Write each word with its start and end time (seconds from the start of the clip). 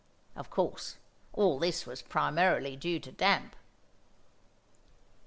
Of 0.35 0.49
course, 0.49 0.95
all 1.31 1.59
this 1.59 1.85
was 1.85 2.01
primarily 2.01 2.75
due 2.75 2.99
to 2.99 3.11
damp. 3.11 3.55